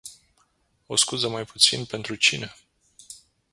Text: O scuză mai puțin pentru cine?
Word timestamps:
O 0.89 0.95
scuză 0.95 1.29
mai 1.29 1.45
puțin 1.45 1.85
pentru 1.85 2.15
cine? 2.15 2.55